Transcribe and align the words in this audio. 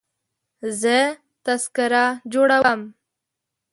زه 0.81 0.97
تذکره 1.45 2.05
جوړوم. 2.33 2.81